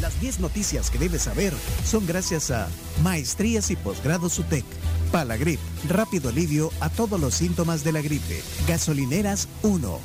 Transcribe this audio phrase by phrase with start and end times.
[0.00, 2.68] Las 10 noticias que debes saber son gracias a
[3.02, 4.64] Maestrías y Posgrados UTEC,
[5.10, 9.98] Palagrip, rápido alivio a todos los síntomas de la gripe, Gasolineras 1.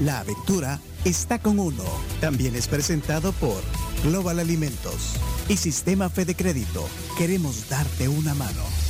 [0.00, 1.84] La aventura está con uno.
[2.20, 3.62] También es presentado por
[4.04, 5.14] Global Alimentos
[5.48, 6.88] y Sistema Fede Crédito.
[7.16, 8.85] Queremos darte una mano.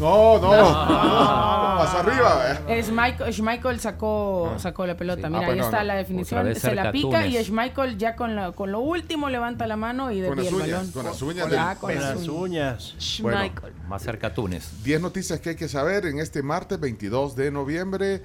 [0.00, 2.58] No, no, no, más arriba.
[2.68, 2.82] eh.
[2.82, 5.28] Schmeichel, Schmeichel sacó, sacó la pelota.
[5.28, 6.54] Mira, Ah, pues ahí está la definición.
[6.56, 7.44] Se la pica y.
[7.44, 10.90] Schmeichel ya con, la, con lo último levanta la mano y desvía el balón.
[10.92, 11.46] con las uñas
[11.78, 12.94] con las uñas.
[13.22, 13.74] Michael.
[13.88, 14.82] Más cerca Túnez.
[14.82, 18.22] 10 noticias que hay que saber en este martes 22 de noviembre.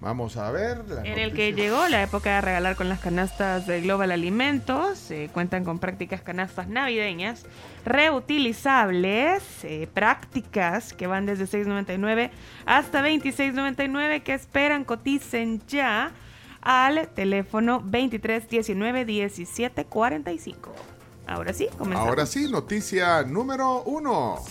[0.00, 0.82] Vamos a ver.
[1.04, 5.10] En el que llegó la época de regalar con las canastas de Global Alimentos.
[5.10, 7.44] eh, cuentan con prácticas canastas navideñas
[7.84, 12.30] reutilizables, eh, prácticas que van desde 6.99
[12.66, 16.12] hasta 26.99 que esperan coticen ya
[16.60, 20.74] al teléfono 2319 1745.
[21.26, 22.08] Ahora sí, comenzamos.
[22.08, 24.44] Ahora sí, noticia número uno.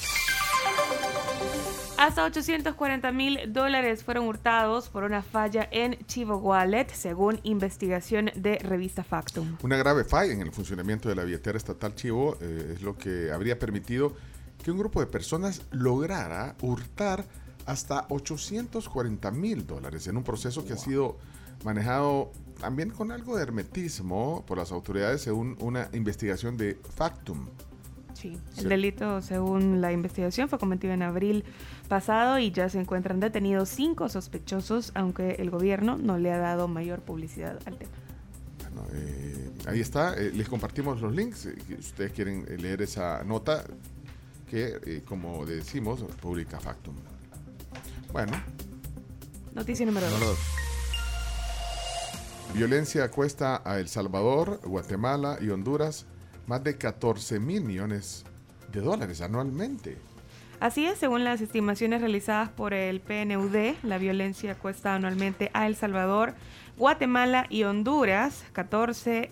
[1.97, 8.57] Hasta 840 mil dólares fueron hurtados por una falla en Chivo Wallet, según investigación de
[8.59, 9.57] revista Factum.
[9.63, 13.31] Una grave falla en el funcionamiento de la billetera estatal Chivo eh, es lo que
[13.31, 14.13] habría permitido
[14.61, 17.25] que un grupo de personas lograra hurtar
[17.65, 21.17] hasta 840 mil dólares en un proceso que ha sido
[21.63, 27.47] manejado también con algo de hermetismo por las autoridades según una investigación de Factum.
[28.15, 28.61] Sí, Sí.
[28.61, 31.43] el delito, según la investigación, fue cometido en abril
[31.89, 36.67] pasado y ya se encuentran detenidos cinco sospechosos, aunque el gobierno no le ha dado
[36.67, 37.91] mayor publicidad al tema.
[38.73, 42.81] Bueno, eh, ahí está, eh, les compartimos los links, eh, si ustedes quieren eh, leer
[42.81, 43.63] esa nota
[44.49, 46.95] que, eh, como decimos, publica Factum.
[48.13, 48.31] Bueno,
[49.53, 50.37] Noticia número dos.
[52.53, 56.05] violencia cuesta a El Salvador, Guatemala y Honduras
[56.47, 58.25] más de 14 mil millones
[58.71, 59.97] de dólares anualmente.
[60.59, 65.75] Así es, según las estimaciones realizadas por el PNUD, la violencia cuesta anualmente a El
[65.75, 66.33] Salvador,
[66.77, 69.31] Guatemala y Honduras 14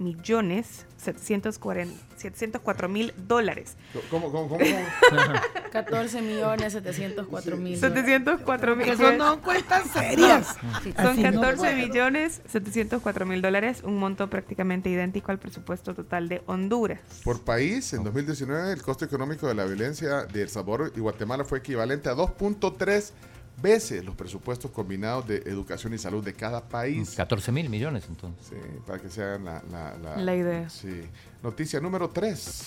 [0.00, 3.76] millones 740 704 mil dólares.
[4.10, 4.60] ¿Cómo, cómo, cómo?
[5.72, 7.78] 14 millones 704 mil.
[7.78, 8.86] 704 mil.
[8.86, 10.56] Que son no cuentas serias.
[10.96, 11.76] Son Así no 14 puedo.
[11.76, 17.00] millones 704 mil dólares, un monto prácticamente idéntico al presupuesto total de Honduras.
[17.24, 21.44] Por país, en 2019 el costo económico de la violencia de El Salvador y Guatemala
[21.44, 23.12] fue equivalente a 2.3
[23.60, 27.10] veces los presupuestos combinados de educación y salud de cada país.
[27.16, 28.46] 14 mil millones entonces.
[28.48, 28.56] Sí,
[28.86, 30.68] para que se hagan la, la, la- La idea.
[30.70, 31.02] Sí.
[31.42, 32.66] Noticia número 3.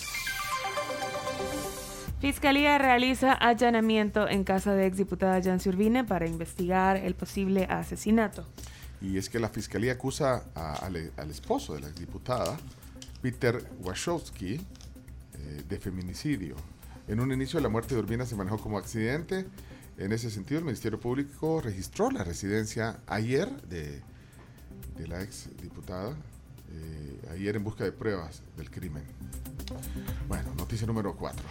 [2.20, 8.46] Fiscalía realiza allanamiento en casa de exdiputada Yancy Urbine para investigar el posible asesinato.
[9.02, 12.56] Y es que la fiscalía acusa a- al, al esposo de la exdiputada,
[13.20, 16.56] Peter Wachowski, eh, de feminicidio.
[17.08, 19.44] En un inicio, la muerte de Urbina se manejó como accidente.
[19.96, 24.02] En ese sentido, el Ministerio Público registró la residencia ayer de,
[24.96, 26.16] de la exdiputada,
[26.72, 29.04] eh, ayer en busca de pruebas del crimen.
[30.26, 31.44] Bueno, noticia número 4.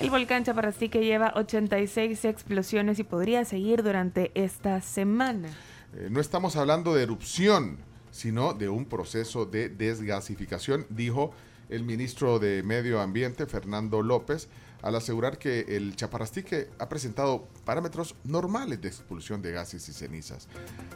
[0.00, 5.48] El volcán Chaparrastique lleva 86 explosiones y podría seguir durante esta semana.
[5.94, 7.78] Eh, no estamos hablando de erupción,
[8.10, 11.32] sino de un proceso de desgasificación, dijo
[11.68, 14.48] el ministro de Medio Ambiente, Fernando López,
[14.82, 20.48] al asegurar que el Chaparrastique ha presentado parámetros normales de expulsión de gases y cenizas.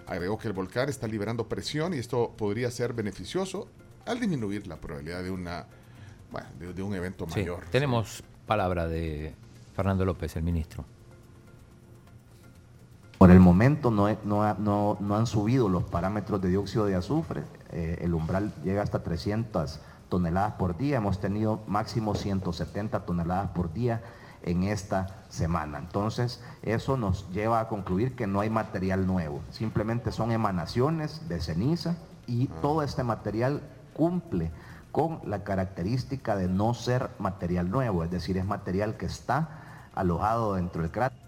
[0.07, 3.69] Agregó que el volcán está liberando presión y esto podría ser beneficioso
[4.05, 5.67] al disminuir la probabilidad de una
[6.31, 7.65] bueno, de, de un evento Sí, mayor.
[7.71, 9.35] tenemos palabra de
[9.75, 10.85] Fernando López, el ministro.
[13.19, 17.45] Por el momento no, no- no han subido los parámetros de dióxido de azufre.
[17.73, 20.97] Eh, el umbral llega hasta 300 toneladas por día.
[20.97, 24.03] Hemos tenido máximo 170 toneladas por día
[24.43, 25.78] en esta semana.
[25.78, 29.43] Entonces, eso nos lleva a concluir que no hay material nuevo.
[29.50, 33.62] Simplemente son emanaciones de ceniza y todo este material
[33.93, 34.50] cumple
[34.93, 40.55] con la característica de no ser material nuevo, es decir, es material que está alojado
[40.55, 41.19] dentro del cráter.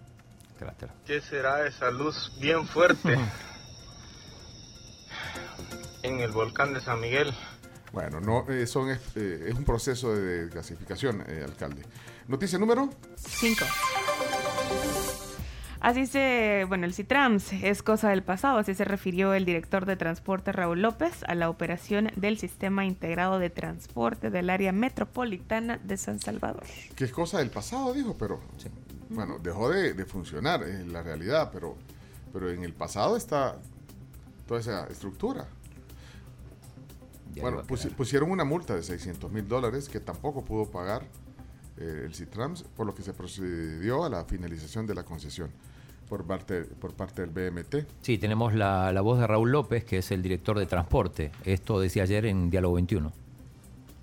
[0.58, 0.88] Cráter.
[1.04, 3.18] ¿Qué será esa luz bien fuerte
[6.02, 7.34] en el volcán de San Miguel?
[7.92, 8.98] Bueno, no, eh, son, eh,
[9.48, 11.82] es un proceso de desgasificación, eh, alcalde.
[12.26, 13.64] Noticia número 5.
[15.80, 19.96] Así se, bueno, el Citrams es cosa del pasado, así se refirió el director de
[19.96, 25.96] transporte Raúl López a la operación del Sistema Integrado de Transporte del Área Metropolitana de
[25.96, 26.64] San Salvador.
[26.96, 28.40] que es cosa del pasado, dijo, pero
[29.08, 31.76] bueno, dejó de, de funcionar, es la realidad, pero
[32.32, 33.56] pero en el pasado está
[34.46, 35.46] toda esa estructura.
[37.38, 41.02] Ya bueno, pusi- pusieron una multa de 600 mil dólares que tampoco pudo pagar
[41.78, 45.50] eh, el Citrams, por lo que se procedió a la finalización de la concesión
[46.08, 47.86] por parte, por parte del BMT.
[48.02, 51.30] Sí, tenemos la, la voz de Raúl López, que es el director de transporte.
[51.44, 53.12] Esto decía ayer en Diálogo 21.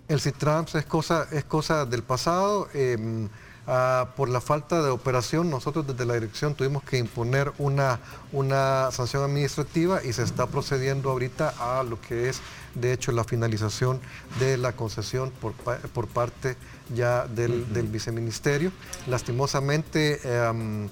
[0.08, 2.68] El CITRAMS es cosa, es cosa del pasado.
[2.76, 3.28] eh,
[3.67, 8.00] ah, por la falta de operación, nosotros desde la dirección tuvimos que imponer una,
[8.31, 12.41] una sanción administrativa y se está procediendo ahorita a lo que es,
[12.73, 14.00] de hecho, la finalización
[14.39, 16.57] de la concesión por, por parte
[16.94, 18.71] ya del, del viceministerio.
[19.07, 20.89] Lastimosamente, em,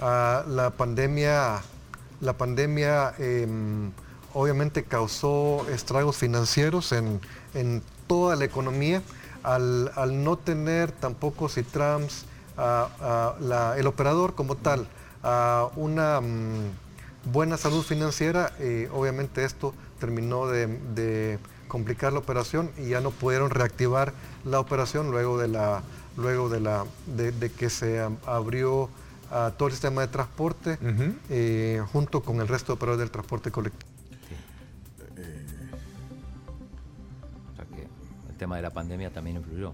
[0.00, 1.62] ah, la pandemia,
[2.20, 3.92] la pandemia em,
[4.34, 7.20] obviamente causó estragos financieros en,
[7.54, 9.02] en toda la economía.
[9.42, 12.24] Al, al no tener tampoco Citrams,
[12.56, 14.86] la- el operador como tal,
[15.76, 22.88] una mm, buena salud financiera, eh, obviamente esto terminó de, de complicar la operación y
[22.90, 24.12] ya no pudieron reactivar
[24.44, 25.82] la operación luego de la
[26.18, 28.90] luego de la de, de que se abrió
[29.30, 30.78] ah, todo el sistema de transporte
[31.30, 33.90] eh, junto con el resto de operadores del transporte colectivo.
[38.42, 39.72] Tema de la pandemia también influyó.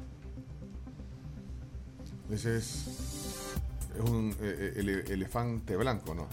[2.31, 3.55] Ese es,
[3.97, 6.27] es un eh, eh, ele- elefante blanco, ¿no?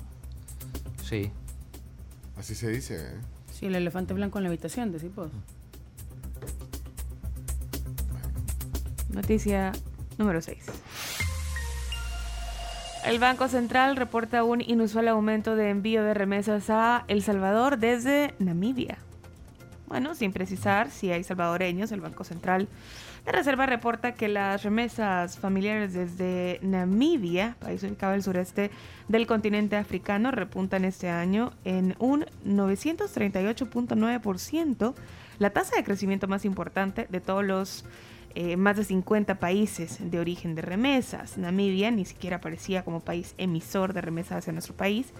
[1.01, 1.31] Sí.
[2.37, 2.97] Así se dice.
[2.97, 3.15] ¿eh?
[3.53, 5.31] Sí, el elefante blanco en la habitación, decís vos.
[9.09, 9.71] Noticia
[10.17, 10.57] número 6.
[13.05, 18.33] El Banco Central reporta un inusual aumento de envío de remesas a El Salvador desde
[18.39, 18.97] Namibia.
[19.95, 22.67] Bueno, sin precisar si hay salvadoreños, el Banco Central
[23.25, 28.71] de Reserva reporta que las remesas familiares desde Namibia, país ubicado al sureste
[29.07, 34.93] del continente africano, repuntan este año en un 938.9%,
[35.39, 37.85] la tasa de crecimiento más importante de todos los
[38.37, 41.37] eh, más de 50 países de origen de remesas.
[41.37, 45.13] Namibia ni siquiera aparecía como país emisor de remesas hacia nuestro país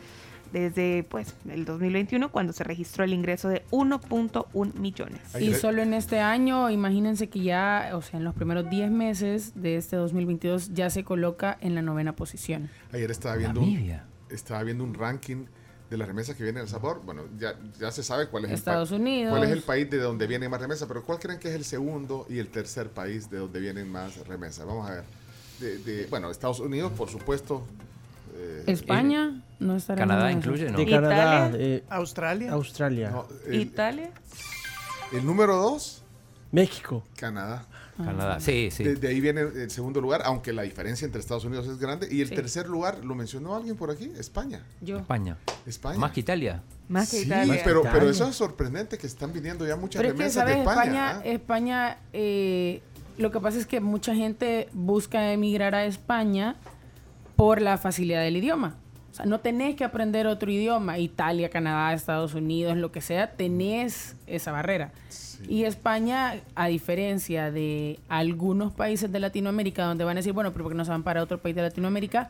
[0.51, 5.19] desde pues el 2021 cuando se registró el ingreso de 1.1 millones.
[5.39, 9.53] Y solo en este año, imagínense que ya, o sea, en los primeros 10 meses
[9.55, 12.69] de este 2022 ya se coloca en la novena posición.
[12.91, 13.99] Ayer estaba viendo, un,
[14.29, 15.45] estaba viendo un ranking
[15.89, 17.01] de las remesas que vienen El Salvador.
[17.05, 19.31] Bueno, ya, ya se sabe cuál es, Estados el Unidos.
[19.31, 21.63] cuál es el país de donde vienen más remesas, pero ¿cuál creen que es el
[21.63, 24.65] segundo y el tercer país de donde vienen más remesas?
[24.65, 25.03] Vamos a ver.
[25.59, 27.65] De, de- bueno, Estados Unidos, por supuesto.
[28.35, 30.77] Eh, España no estará en Canadá incluye, ¿no?
[30.77, 30.85] De.
[30.85, 32.51] Canadá, eh, Australia.
[32.51, 34.11] Australia, no, el, Italia.
[35.11, 36.03] el número dos,
[36.51, 37.03] México.
[37.15, 37.65] Canadá.
[37.97, 38.41] Canadá.
[38.41, 38.83] Sí, sí.
[38.83, 42.09] De, de ahí viene el segundo lugar, aunque la diferencia entre Estados Unidos es grande.
[42.11, 42.35] Y el Sí.
[42.35, 44.11] tercer lugar, ¿lo mencionó alguien por aquí?
[44.19, 44.63] España.
[44.81, 44.97] Yo.
[44.97, 45.37] España.
[45.65, 45.97] España.
[45.97, 46.61] Más que Italia.
[46.89, 47.61] Más que sí, Italia.
[47.63, 50.55] pero, pero eso es sorprendente que están viniendo ya muchas Pero es que, remesas ¿sabes?
[50.55, 50.81] de España.
[50.83, 51.21] España, ¿ah?
[51.23, 52.81] España eh,
[53.17, 56.57] lo que pasa es que mucha gente busca emigrar a España
[57.35, 58.75] por la facilidad del idioma.
[59.11, 60.99] O sea, no tenés que aprender otro idioma.
[60.99, 64.91] Italia, Canadá, Estados Unidos, lo que sea, tenés esa barrera.
[65.47, 70.63] Y España, a diferencia de algunos países de Latinoamérica, donde van a decir, bueno, pero
[70.63, 72.29] ¿por qué no se van para otro país de Latinoamérica?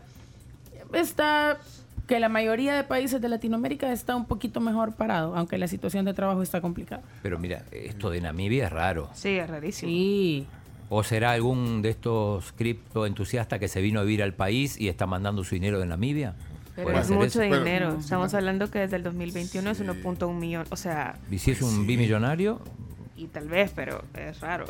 [0.93, 1.57] Está
[2.07, 6.05] que la mayoría de países de Latinoamérica está un poquito mejor parado, aunque la situación
[6.05, 7.01] de trabajo está complicada.
[7.23, 9.09] Pero mira, esto de Namibia es raro.
[9.13, 9.89] Sí, es rarísimo.
[9.89, 10.47] Sí.
[10.89, 15.07] ¿O será algún de estos criptoentusiastas que se vino a vivir al país y está
[15.07, 16.35] mandando su dinero de Namibia?
[16.75, 17.39] Pero es mucho eso.
[17.39, 17.97] Pero- dinero.
[17.99, 19.83] Estamos hablando que desde el 2021 es Sí.
[19.83, 20.65] 1.1 millón.
[20.69, 22.59] O sea, Y si es un bimillonario,
[23.17, 24.65] y tal vez, pero es raro.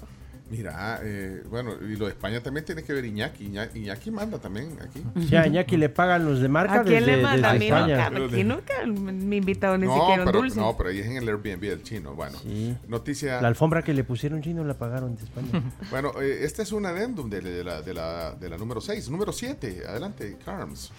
[0.48, 3.46] Mira, eh, bueno, y lo de España también tiene que ver Iñaki.
[3.48, 5.02] Iña- Iñaki manda también aquí.
[5.28, 7.50] Ya, a Iñaki le pagan los de marca ¿A quién desde, le manda?
[7.50, 8.10] A mí España.
[8.12, 10.60] nunca, aquí nunca me he invitado ni No siquiera un pero, dulce.
[10.60, 12.14] no, pero ahí es en el Airbnb del chino.
[12.14, 12.78] Bueno, Sí.
[12.88, 13.42] noticia.
[13.42, 15.64] La alfombra que le pusieron chino la pagaron de España.
[15.90, 19.10] Bueno, eh, este es un adendum de, de la, de, la, de la número 6.
[19.10, 20.92] Número 7, adelante, Carms.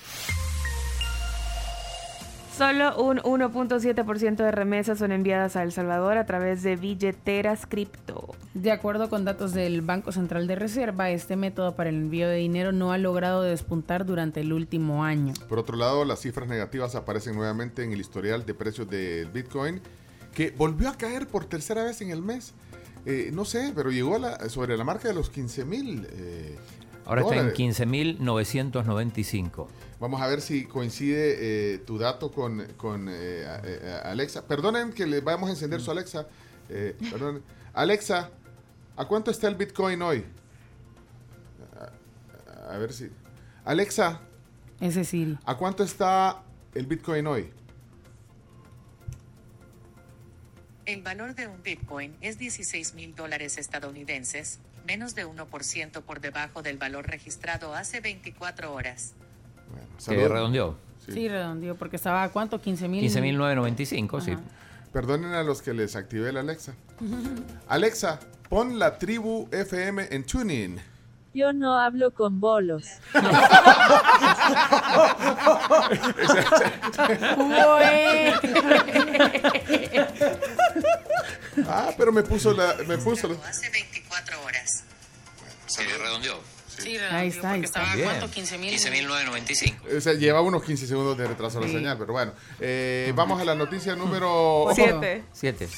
[2.56, 8.34] Solo un 1.7% de remesas son enviadas a El Salvador a través de billeteras cripto.
[8.54, 12.36] De acuerdo con datos del Banco Central de Reserva, este método para el envío de
[12.36, 15.34] dinero no ha logrado despuntar durante el último año.
[15.50, 19.82] Por otro lado, las cifras negativas aparecen nuevamente en el historial de precios del Bitcoin,
[20.32, 22.54] que volvió a caer por tercera vez en el mes.
[23.04, 26.06] Eh, no sé, pero llegó a la- sobre la marca de los 15 mil.
[26.10, 26.56] eh,
[27.06, 27.58] ahora está en dólares.
[27.58, 29.68] 15.995.
[29.98, 34.46] Vamos a ver si coincide eh, tu dato con, con, eh, a- eh, a- Alexa.
[34.46, 36.26] Perdonen que le vamos a encender su Alexa.
[36.68, 37.42] Eh, perdón.
[37.72, 38.30] Alexa,
[38.96, 40.24] ¿a cuánto está el Bitcoin hoy?
[42.68, 43.08] A, a ver si.
[43.64, 44.20] Alexa,
[44.80, 45.38] Ese Siri.
[45.46, 46.42] ¿a cuánto está
[46.74, 47.50] el Bitcoin hoy?
[50.84, 56.62] El valor de un Bitcoin es 16 mil dólares estadounidenses, menos de 1% por debajo
[56.62, 59.12] del valor registrado hace 24 horas.
[59.98, 60.30] Que Saludos.
[60.30, 60.76] redondeó.
[61.12, 63.04] Sí, redondeó, porque estaba a cuánto, 15 mil.
[63.04, 64.36] 15.995, sí.
[64.92, 66.74] Perdonen a los que les activé la Alexa.
[67.68, 70.78] Alexa, pon la tribu FM en tuning.
[71.34, 72.86] Yo no hablo con bolos.
[81.68, 82.74] Ah, pero me puso la.
[82.86, 83.85] Me puso la- Hace 24 horas.
[86.26, 86.56] Que redondeó.
[87.10, 87.82] Ahí Sí, está, ahí está.
[87.82, 88.74] estaba cuánto, 15 mil.
[88.74, 89.96] 15.995.
[89.96, 91.72] O sea, lleva unos 15 segundos de retraso la Sí.
[91.74, 92.32] señal, pero bueno.
[92.60, 95.24] Eh, vamos a la noticia número Siete.
[95.32, 95.68] 7.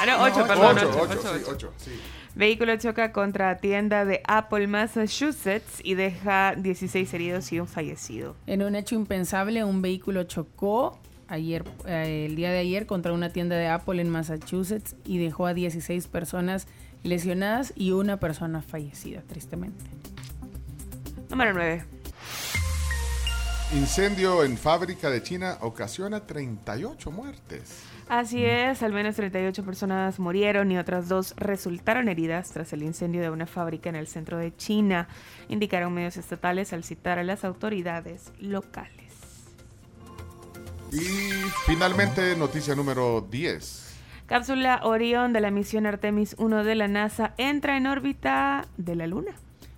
[0.00, 0.76] Ah, no, ocho, perdón.
[0.78, 0.88] 8.
[0.90, 1.52] ocho, 8, ocho, sí, ocho.
[1.52, 1.90] 8, sí.
[2.34, 8.36] Vehículo choca contra tienda de Apple Massachusetts y deja 16 heridos y un fallecido.
[8.46, 13.30] En un hecho impensable, un vehículo chocó ayer, eh, el día de ayer contra una
[13.30, 16.66] tienda de Apple en Massachusetts y dejó a 16 personas
[17.02, 19.84] lesionadas y una persona fallecida, tristemente.
[21.30, 21.84] Número 9.
[23.74, 27.82] Incendio en fábrica de China ocasiona 38 muertes.
[28.06, 33.22] Así es, al menos 38 personas murieron y otras dos resultaron heridas tras el incendio
[33.22, 35.08] de una fábrica en el centro de China,
[35.48, 39.14] indicaron medios estatales al citar a las autoridades locales.
[40.92, 41.06] Y
[41.64, 43.91] finalmente, noticia número 10.
[44.36, 49.06] Cápsula Orión de la misión Artemis 1 de la NASA entra en órbita de la
[49.06, 49.32] Luna.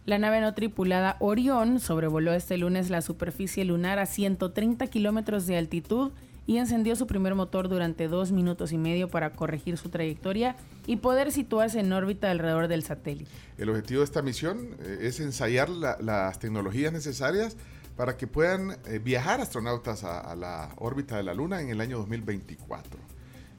[0.07, 5.57] La nave no tripulada Orión sobrevoló este lunes la superficie lunar a 130 kilómetros de
[5.59, 6.13] altitud
[6.47, 10.55] y encendió su primer motor durante dos minutos y medio para corregir su trayectoria
[10.87, 13.29] y poder situarse en órbita alrededor del satélite.
[13.59, 17.57] El objetivo de esta misión eh, es ensayar la- las tecnologías necesarias
[17.97, 21.81] para que puedan eh, viajar astronautas a, a la órbita de la Luna en el
[21.81, 23.01] año 2024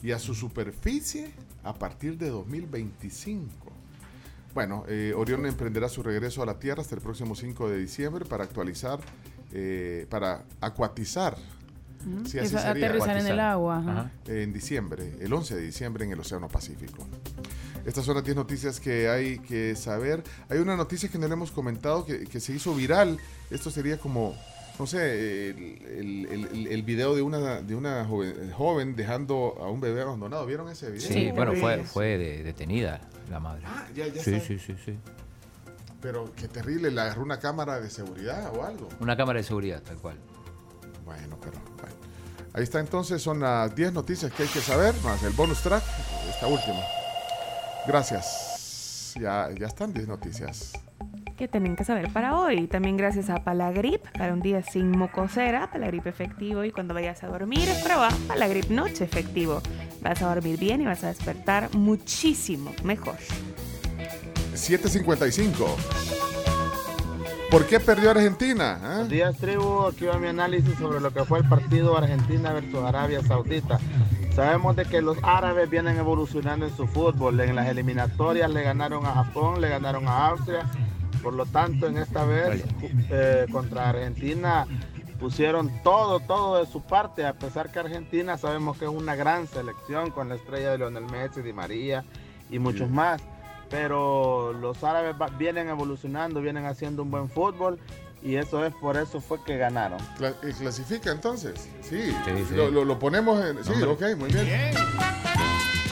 [0.02, 1.32] y a su superficie
[1.64, 3.50] a partir de 2025.
[4.54, 8.24] Bueno, eh, Orión emprenderá su regreso a la Tierra hasta el próximo 5 de diciembre
[8.24, 9.00] para actualizar,
[9.52, 11.36] eh, para acuatizar.
[12.25, 13.40] Sí, así sería, aterrizar en el acuatizar.
[13.40, 13.78] agua.
[13.80, 14.12] Ajá.
[14.28, 17.06] en diciembre, el 11 de diciembre en el Océano Pacífico.
[17.86, 20.24] Estas son las 10 noticias que hay que saber.
[20.50, 23.20] Hay una noticia que no le hemos comentado que, que se hizo viral.
[23.50, 24.36] Esto sería como,
[24.79, 29.70] no sé, el, el- el- el video de una, de una joven, joven dejando a
[29.70, 30.46] un bebé abandonado.
[30.46, 31.08] ¿Vieron ese video?
[31.08, 33.63] Sí, Sí, bueno, fue, fue de- detenida la madre.
[33.65, 34.48] Ah, ya, ya Sí, está.
[34.48, 34.98] sí, sí, sí.
[36.01, 38.89] Pero qué terrible, le agarró una cámara de seguridad o algo.
[39.00, 40.17] Una cámara de seguridad, tal cual.
[41.05, 41.96] Bueno, pero bueno.
[42.53, 45.84] Ahí está entonces, son las 10 noticias que hay que saber, más el bonus track,
[46.29, 46.79] esta última.
[47.88, 49.13] Gracias.
[49.20, 50.74] Ya, ya están 10 noticias.
[51.36, 52.68] Que tienen que saber para hoy.
[52.68, 57.27] También gracias a Palagrip para un día sin mocosera, Palagrip efectivo y cuando vayas a
[57.27, 59.62] dormir, prueba Palagrip noche efectivo.
[60.01, 63.15] Vas a dormir bien y vas a despertar muchísimo mejor.
[64.54, 65.77] 755.
[67.51, 68.80] ¿Por qué perdió Argentina?
[68.82, 68.88] ah?
[68.88, 69.88] Buenos días, tribu.
[69.88, 73.80] Aquí va mi análisis sobre lo que fue el partido Argentina versus Arabia Saudita.
[74.34, 77.39] Sabemos de que los árabes vienen evolucionando en su fútbol.
[77.39, 80.70] En las eliminatorias le ganaron a Japón, le ganaron a Austria.
[81.25, 82.63] Por lo tanto, en esta vez
[83.10, 84.67] eh, contra Argentina
[85.20, 87.25] pusieron todo, todo de su parte.
[87.25, 91.05] A pesar que Argentina sabemos que es una gran selección con la estrella de Lionel
[91.05, 92.05] Messi, Di María
[92.51, 93.22] y muchos más
[93.72, 97.79] pero los árabes va- vienen evolucionando, vienen haciendo un buen fútbol
[98.22, 99.98] y eso es por eso fue que ganaron.
[100.20, 101.67] Cla- eh, ¿Clasifica entonces?
[101.82, 102.12] Sí.
[102.25, 102.55] Sí, sí.
[102.55, 103.63] Lo, lo- lo ponemos en...
[103.63, 103.89] Sí, Hombre.
[104.13, 104.48] ok, muy bien.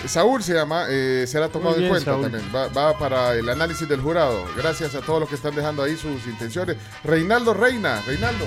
[0.08, 2.24] Saúl se llama, eh, será tomado en cuenta Saúl.
[2.24, 2.44] también.
[2.54, 4.46] Va, va para el análisis del jurado.
[4.58, 6.78] Gracias a todos los que están dejando ahí sus intenciones.
[7.04, 8.46] Reinaldo Reina, Reinaldo.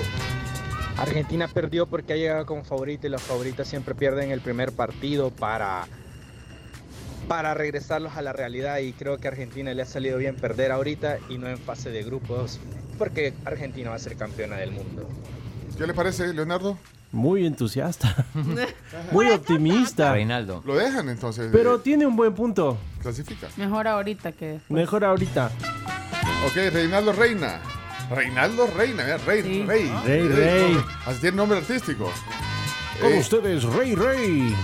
[0.97, 5.29] Argentina perdió porque ha llegado como favorita y los favoritos siempre pierden el primer partido
[5.29, 5.85] para,
[7.27, 10.71] para regresarlos a la realidad y creo que a Argentina le ha salido bien perder
[10.71, 12.59] ahorita y no en fase de grupos
[12.97, 15.07] porque Argentina va a ser campeona del mundo.
[15.77, 16.77] ¿Qué le parece, Leonardo?
[17.11, 18.25] Muy entusiasta.
[19.11, 20.11] Muy optimista.
[20.13, 20.61] Reinaldo.
[20.65, 21.49] Lo dejan entonces.
[21.51, 22.77] Pero eh, tiene un buen punto.
[23.01, 23.47] clasifica.
[23.57, 24.69] Mejor ahorita que después.
[24.71, 25.51] Mejor ahorita.
[26.47, 27.59] Ok, Reinaldo Reina.
[28.09, 29.63] Reinaldo Reina, mira, Rey, Sí.
[29.65, 29.91] Rey.
[30.05, 30.77] Rey, Rey.
[31.05, 32.11] Así tiene nombre artístico.
[33.01, 34.55] Con Eh, ustedes, Rey Rey.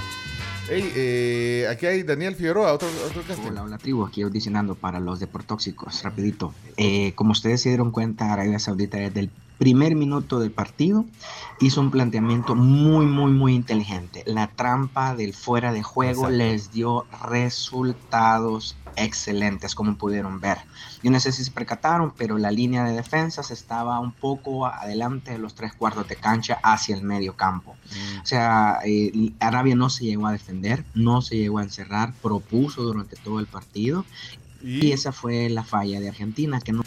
[0.70, 3.50] Ey, eh, aquí hay Daniel Figueroa, otro, otro casting.
[3.50, 6.54] Hola, hola tribu, aquí audicionando para los deportóxicos, rapidito.
[6.78, 11.06] Eh, como ustedes se dieron cuenta, Arabia Saudita es del primer minuto del partido
[11.60, 14.24] hizo un planteamiento muy, muy, muy inteligente.
[14.26, 16.38] La trampa del fuera de juego Exacto.
[16.38, 20.58] les dio resultados excelentes, como pudieron ver.
[21.02, 25.32] Yo no sé si se percataron, pero la línea de defensas estaba un poco adelante
[25.32, 27.76] de los tres cuartos de cancha hacia el medio campo.
[28.22, 32.84] O sea, eh, Arabia no se llegó a defender, no se llegó a encerrar, propuso
[32.84, 34.06] durante todo el partido.
[34.64, 36.83] Y, esa fue la falla de Argentina, que no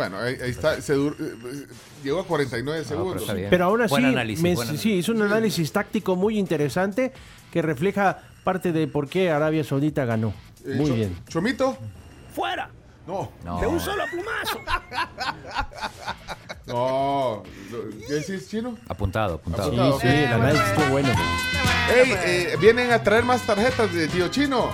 [0.00, 0.80] Bueno, ahí, ahí está.
[0.80, 1.66] se dur- eh,
[2.02, 3.30] llegó a 49 segundos.
[3.50, 4.82] Pero aún así, Buen análisis, me- buen análisis.
[4.82, 7.12] sí, hizo un análisis táctico muy interesante
[7.52, 10.32] que refleja parte de por qué Arabia Saudita ganó.
[10.64, 11.18] Eh, Muy bien.
[11.28, 11.76] ¿Chomito?
[12.34, 12.70] ¡Fuera!
[13.06, 13.30] No.
[13.44, 13.60] No.
[13.60, 14.58] De un solo plumazo.
[16.66, 17.42] No.
[18.06, 18.78] ¿Qué decís, chino?
[18.88, 19.70] Apuntado, apuntado.
[19.70, 21.08] Sí, Apuntado, sí, el análisis estuvo bueno.
[21.92, 24.70] Ey, eh, vienen a traer más tarjetas de tío chino.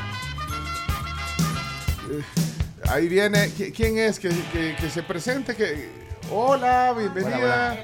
[2.88, 3.48] Ahí viene.
[3.50, 4.18] ¿Qui- ¿Quién es?
[4.18, 5.54] Que, que- que se presente.
[5.54, 5.88] Que...
[6.30, 7.76] Hola, bienvenida.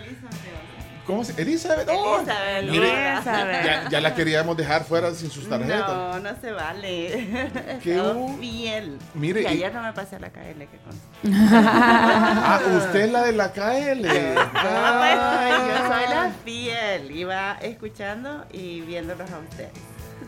[1.07, 1.89] ¿Cómo se Elizabeth.
[1.93, 3.65] Oh, Elizabeth, mire, Elizabeth.
[3.65, 5.89] ya, ya la queríamos dejar fuera sin sus tarjetas.
[5.89, 7.49] No, no se vale.
[7.83, 8.01] ¿Qué
[8.39, 8.99] fiel.
[9.15, 11.09] Mire, Y y- ayer no me pasé a la KL, que consta.
[12.45, 14.07] Ah, usted es la de la KL.
[14.55, 17.11] Ah, pues, yo soy la fiel.
[17.11, 19.73] Iba escuchando y viéndolos a ustedes.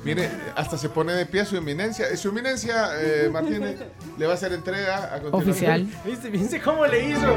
[0.05, 2.15] Mire, hasta se pone de pie su eminencia.
[2.17, 3.79] Su eminencia, eh, Martínez,
[4.19, 5.51] le va a hacer entrega a continuación.
[5.51, 5.87] Oficial.
[6.05, 6.31] ¿Viste?
[6.31, 7.37] ¿Viste cómo le hizo?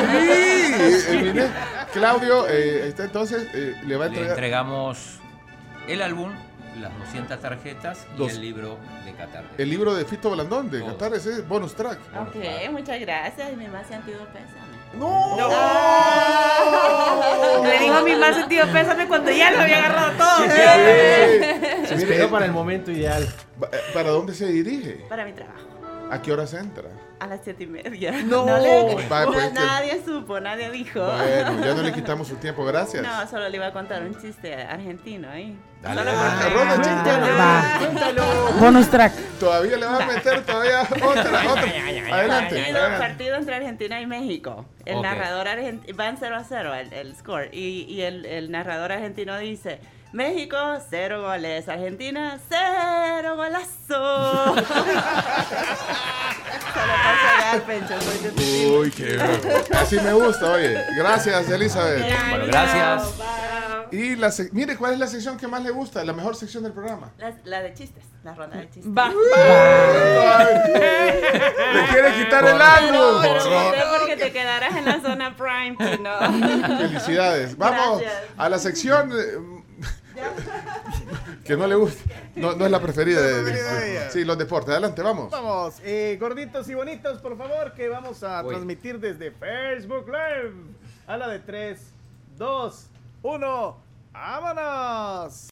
[0.00, 1.50] Sí, emine-
[1.92, 4.30] Claudio, eh, ahí está, entonces eh, le va a Le entregar.
[4.36, 5.18] entregamos
[5.88, 6.32] el álbum,
[6.80, 8.32] las 200 tarjetas y Dos.
[8.32, 9.44] el libro de Qatar.
[9.56, 11.98] El libro de Fito Blandón de Qatar, ese es bonus track.
[12.20, 12.36] Ok,
[12.72, 13.52] muchas gracias.
[13.52, 14.75] Y mi más sentido pésame.
[14.94, 15.36] ¡No!
[17.64, 20.36] Le dijo mi más sentido pésame cuando ya lo había agarrado todo.
[20.46, 23.22] Sí, Se Mire, esperó eh, para el momento ideal.
[23.24, 25.04] eh, ¿Para dónde se dirige?
[25.08, 25.60] Para mi trabajo.
[26.10, 26.84] ¿A qué hora se entra?
[27.18, 28.12] A las siete y media.
[28.24, 28.44] No.
[28.44, 31.00] le- Vaya, pues, que- nadie supo, nadie dijo.
[31.00, 33.02] Bueno, ya no le quitamos su tiempo, gracias.
[33.02, 35.58] No, solo le iba a contar un chiste argentino ahí.
[35.82, 36.10] Dale, Solo
[36.54, 37.78] Ronda, chico, Va.
[37.78, 38.22] cuéntalo.
[38.60, 39.12] Bonus track.
[39.40, 41.00] Todavía le van a meter todavía otra,
[41.52, 41.62] otra.
[41.62, 42.56] Adelante.
[42.56, 42.98] Partido, adelante.
[42.98, 44.66] partido entre Argentina y México.
[44.84, 45.02] El Ok.
[45.02, 47.48] narrador argentino, van 0 a 0 el, el score.
[47.52, 49.78] Y, y el, el narrador argentino dice,
[50.12, 50.56] México,
[50.88, 51.68] cero goles.
[51.68, 54.54] Argentina, cero golazo.
[57.66, 58.72] Pencho, soy de tu team.
[58.80, 59.64] Uy, qué bueno.
[59.78, 60.84] Así me gusta, oye.
[60.96, 62.04] Gracias, Elizabeth.
[62.30, 63.14] Bueno, gracias.
[63.92, 66.04] Y la mire, ¿cuál es la sección que más le gusta?
[66.04, 67.12] La mejor sección del programa.
[67.18, 68.92] La, la de chistes, la ronda de chistes.
[68.92, 69.10] Va.
[71.72, 73.22] Le quiere quitar el álbum.
[73.22, 73.82] pero ¿por qué?
[73.98, 76.78] porque te quedarás en la zona prime, no.
[76.78, 77.56] Felicidades.
[77.56, 78.22] Vamos Gracias.
[78.36, 79.62] a la sección eh,
[81.44, 82.02] que no le gusta.
[82.34, 84.70] No, no es la preferida de, de- Sí, los deportes.
[84.70, 85.30] Adelante, vamos.
[85.30, 88.54] Vamos, eh, gorditos y bonitos, por favor, que vamos a Voy.
[88.54, 90.54] transmitir desde Facebook Live.
[91.06, 91.78] A la de 3,
[92.36, 92.86] 2,
[93.22, 93.76] 1,
[94.12, 95.44] ¡vámonos!